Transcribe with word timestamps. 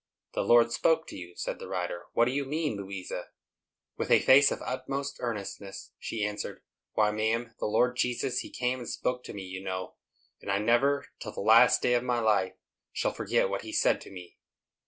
"The 0.33 0.41
Lord 0.41 0.71
spoke 0.71 1.05
to 1.09 1.15
you?" 1.15 1.35
said 1.35 1.59
the 1.59 1.67
writer; 1.67 2.07
"what 2.13 2.25
do 2.25 2.31
you 2.31 2.43
mean, 2.43 2.75
Louisa?" 2.75 3.25
With 3.97 4.09
a 4.09 4.19
face 4.19 4.49
of 4.49 4.57
the 4.57 4.67
utmost 4.67 5.17
earnestness, 5.19 5.91
she 5.99 6.25
answered, 6.25 6.63
"Why, 6.93 7.11
ma'am, 7.11 7.53
the 7.59 7.67
Lord 7.67 7.97
Jesus 7.97 8.39
he 8.39 8.49
came 8.49 8.79
and 8.79 8.89
spoke 8.89 9.23
to 9.25 9.33
me, 9.35 9.43
you 9.43 9.61
know; 9.63 9.93
and 10.41 10.51
I 10.51 10.57
never, 10.57 11.05
till 11.19 11.33
the 11.33 11.41
last 11.41 11.83
day 11.83 11.93
of 11.93 12.03
my 12.03 12.19
life, 12.19 12.53
shall 12.91 13.13
forget 13.13 13.51
what 13.51 13.61
he 13.61 13.71
said 13.71 14.01
to 14.01 14.09
me." 14.09 14.39